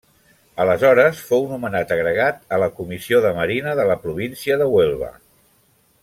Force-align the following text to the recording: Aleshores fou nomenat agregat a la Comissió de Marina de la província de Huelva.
Aleshores 0.63 1.19
fou 1.31 1.43
nomenat 1.51 1.93
agregat 1.97 2.39
a 2.57 2.61
la 2.65 2.69
Comissió 2.79 3.21
de 3.29 3.33
Marina 3.41 3.75
de 3.81 3.85
la 3.95 3.99
província 4.07 4.57
de 4.63 4.69
Huelva. 4.77 5.11